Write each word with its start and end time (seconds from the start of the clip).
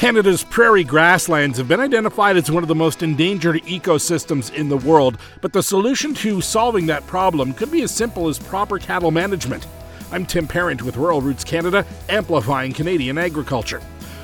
Canada's 0.00 0.42
prairie 0.42 0.82
grasslands 0.82 1.58
have 1.58 1.68
been 1.68 1.78
identified 1.78 2.38
as 2.38 2.50
one 2.50 2.62
of 2.62 2.68
the 2.68 2.74
most 2.74 3.02
endangered 3.02 3.56
ecosystems 3.64 4.50
in 4.54 4.70
the 4.70 4.78
world, 4.78 5.18
but 5.42 5.52
the 5.52 5.62
solution 5.62 6.14
to 6.14 6.40
solving 6.40 6.86
that 6.86 7.06
problem 7.06 7.52
could 7.52 7.70
be 7.70 7.82
as 7.82 7.90
simple 7.90 8.26
as 8.26 8.38
proper 8.38 8.78
cattle 8.78 9.10
management. 9.10 9.66
I'm 10.10 10.24
Tim 10.24 10.48
Parent 10.48 10.80
with 10.80 10.96
Rural 10.96 11.20
Roots 11.20 11.44
Canada, 11.44 11.84
amplifying 12.08 12.72
Canadian 12.72 13.18
agriculture. 13.18 13.82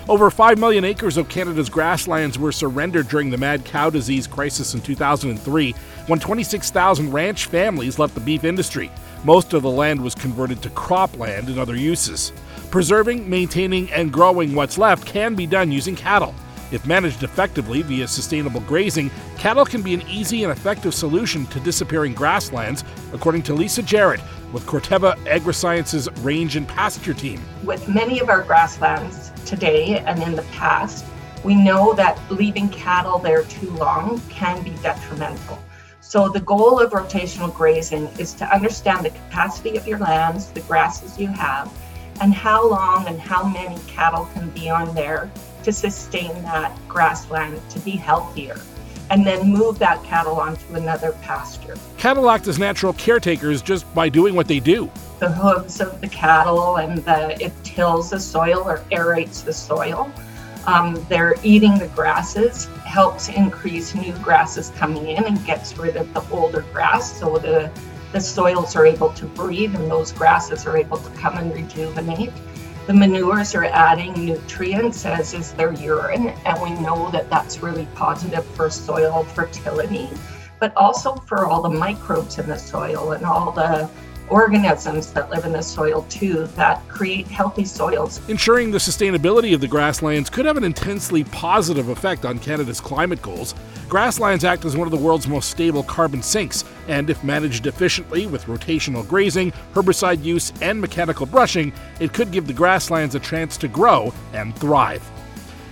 Over 0.08 0.30
5 0.30 0.58
million 0.58 0.82
acres 0.82 1.18
of 1.18 1.28
Canada's 1.28 1.68
grasslands 1.68 2.38
were 2.38 2.52
surrendered 2.52 3.08
during 3.08 3.28
the 3.28 3.36
mad 3.36 3.66
cow 3.66 3.90
disease 3.90 4.26
crisis 4.26 4.72
in 4.72 4.80
2003 4.80 5.72
when 6.06 6.18
26,000 6.18 7.12
ranch 7.12 7.44
families 7.44 7.98
left 7.98 8.14
the 8.14 8.20
beef 8.20 8.44
industry. 8.44 8.90
Most 9.26 9.54
of 9.54 9.64
the 9.64 9.70
land 9.72 10.00
was 10.00 10.14
converted 10.14 10.62
to 10.62 10.70
cropland 10.70 11.48
and 11.48 11.58
other 11.58 11.74
uses. 11.74 12.30
Preserving, 12.70 13.28
maintaining, 13.28 13.90
and 13.90 14.12
growing 14.12 14.54
what's 14.54 14.78
left 14.78 15.04
can 15.04 15.34
be 15.34 15.48
done 15.48 15.72
using 15.72 15.96
cattle. 15.96 16.32
If 16.70 16.86
managed 16.86 17.24
effectively 17.24 17.82
via 17.82 18.06
sustainable 18.06 18.60
grazing, 18.60 19.10
cattle 19.36 19.64
can 19.64 19.82
be 19.82 19.94
an 19.94 20.02
easy 20.02 20.44
and 20.44 20.52
effective 20.52 20.94
solution 20.94 21.44
to 21.46 21.58
disappearing 21.58 22.14
grasslands, 22.14 22.84
according 23.12 23.42
to 23.44 23.54
Lisa 23.54 23.82
Jarrett 23.82 24.20
with 24.52 24.64
Corteva 24.64 25.16
Agrisciences 25.24 26.08
Range 26.24 26.54
and 26.54 26.68
Pasture 26.68 27.12
Team. 27.12 27.42
With 27.64 27.88
many 27.88 28.20
of 28.20 28.28
our 28.28 28.42
grasslands 28.42 29.32
today 29.44 29.98
and 30.06 30.22
in 30.22 30.36
the 30.36 30.46
past, 30.52 31.04
we 31.42 31.56
know 31.56 31.94
that 31.94 32.20
leaving 32.30 32.68
cattle 32.68 33.18
there 33.18 33.42
too 33.42 33.70
long 33.70 34.20
can 34.28 34.62
be 34.62 34.70
detrimental. 34.84 35.58
So, 36.08 36.28
the 36.28 36.38
goal 36.38 36.78
of 36.78 36.92
rotational 36.92 37.52
grazing 37.52 38.06
is 38.16 38.32
to 38.34 38.44
understand 38.54 39.04
the 39.04 39.10
capacity 39.10 39.76
of 39.76 39.88
your 39.88 39.98
lands, 39.98 40.46
the 40.52 40.60
grasses 40.60 41.18
you 41.18 41.26
have, 41.26 41.68
and 42.20 42.32
how 42.32 42.64
long 42.64 43.08
and 43.08 43.20
how 43.20 43.42
many 43.42 43.76
cattle 43.88 44.26
can 44.32 44.48
be 44.50 44.70
on 44.70 44.94
there 44.94 45.28
to 45.64 45.72
sustain 45.72 46.32
that 46.44 46.78
grassland 46.86 47.60
to 47.70 47.80
be 47.80 47.90
healthier 47.90 48.56
and 49.10 49.26
then 49.26 49.48
move 49.48 49.80
that 49.80 50.02
cattle 50.04 50.38
onto 50.38 50.74
another 50.74 51.10
pasture. 51.22 51.74
Cattle 51.98 52.30
act 52.30 52.46
as 52.46 52.56
natural 52.56 52.92
caretakers 52.92 53.60
just 53.60 53.92
by 53.92 54.08
doing 54.08 54.36
what 54.36 54.46
they 54.46 54.60
do. 54.60 54.88
The 55.18 55.30
hooves 55.30 55.80
of 55.80 56.00
the 56.00 56.08
cattle 56.08 56.76
and 56.76 56.98
the, 56.98 57.36
it 57.42 57.52
tills 57.64 58.10
the 58.10 58.20
soil 58.20 58.62
or 58.64 58.78
aerates 58.92 59.44
the 59.44 59.52
soil. 59.52 60.12
Um, 60.66 61.04
they're 61.08 61.36
eating 61.42 61.78
the 61.78 61.88
grasses, 61.88 62.66
helps 62.84 63.28
increase 63.28 63.94
new 63.94 64.12
grasses 64.18 64.70
coming 64.70 65.08
in 65.08 65.24
and 65.24 65.44
gets 65.44 65.78
rid 65.78 65.96
of 65.96 66.12
the 66.12 66.22
older 66.30 66.62
grass 66.72 67.18
so 67.18 67.38
the 67.38 67.70
the 68.12 68.20
soils 68.20 68.76
are 68.76 68.86
able 68.86 69.10
to 69.10 69.26
breathe 69.26 69.74
and 69.74 69.90
those 69.90 70.12
grasses 70.12 70.66
are 70.66 70.76
able 70.76 70.96
to 70.96 71.10
come 71.18 71.36
and 71.36 71.52
rejuvenate. 71.52 72.32
The 72.86 72.94
manures 72.94 73.54
are 73.54 73.64
adding 73.64 74.12
nutrients, 74.24 75.04
as 75.04 75.34
is 75.34 75.52
their 75.52 75.72
urine, 75.72 76.28
and 76.28 76.62
we 76.62 76.70
know 76.80 77.10
that 77.10 77.28
that's 77.28 77.62
really 77.62 77.86
positive 77.94 78.44
for 78.54 78.70
soil 78.70 79.24
fertility, 79.24 80.08
but 80.60 80.74
also 80.76 81.16
for 81.16 81.46
all 81.46 81.62
the 81.62 81.68
microbes 81.68 82.38
in 82.38 82.48
the 82.48 82.56
soil 82.56 83.12
and 83.12 83.26
all 83.26 83.50
the 83.50 83.90
organisms 84.28 85.12
that 85.12 85.30
live 85.30 85.44
in 85.44 85.52
the 85.52 85.62
soil 85.62 86.04
too 86.08 86.46
that 86.56 86.86
create 86.88 87.26
healthy 87.26 87.64
soils. 87.64 88.20
Ensuring 88.28 88.70
the 88.70 88.78
sustainability 88.78 89.54
of 89.54 89.60
the 89.60 89.68
grasslands 89.68 90.30
could 90.30 90.44
have 90.44 90.56
an 90.56 90.64
intensely 90.64 91.24
positive 91.24 91.88
effect 91.88 92.24
on 92.24 92.38
Canada's 92.38 92.80
climate 92.80 93.22
goals. 93.22 93.54
Grasslands 93.88 94.44
act 94.44 94.64
as 94.64 94.76
one 94.76 94.86
of 94.86 94.90
the 94.90 94.96
world's 94.96 95.28
most 95.28 95.50
stable 95.50 95.82
carbon 95.82 96.22
sinks, 96.22 96.64
and 96.88 97.08
if 97.08 97.22
managed 97.22 97.66
efficiently 97.66 98.26
with 98.26 98.44
rotational 98.46 99.06
grazing, 99.06 99.52
herbicide 99.74 100.24
use, 100.24 100.52
and 100.60 100.80
mechanical 100.80 101.26
brushing, 101.26 101.72
it 102.00 102.12
could 102.12 102.32
give 102.32 102.46
the 102.46 102.52
grasslands 102.52 103.14
a 103.14 103.20
chance 103.20 103.56
to 103.56 103.68
grow 103.68 104.12
and 104.32 104.56
thrive. 104.56 105.08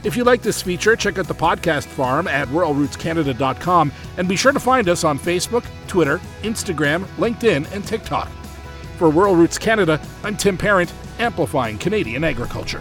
If 0.04 0.18
you 0.18 0.24
like 0.24 0.42
this 0.42 0.60
feature, 0.60 0.96
check 0.96 1.18
out 1.18 1.26
the 1.26 1.34
podcast 1.34 1.86
farm 1.86 2.28
at 2.28 2.46
ruralrootscanada.com 2.48 3.90
and 4.18 4.28
be 4.28 4.36
sure 4.36 4.52
to 4.52 4.60
find 4.60 4.88
us 4.90 5.02
on 5.02 5.18
Facebook, 5.18 5.64
Twitter, 5.88 6.18
Instagram, 6.42 7.04
LinkedIn, 7.16 7.72
and 7.72 7.84
TikTok. 7.86 8.30
For 8.98 9.10
Rural 9.10 9.34
Roots 9.34 9.58
Canada, 9.58 10.00
I'm 10.22 10.36
Tim 10.36 10.56
Parent, 10.56 10.92
amplifying 11.18 11.78
Canadian 11.78 12.22
agriculture. 12.22 12.80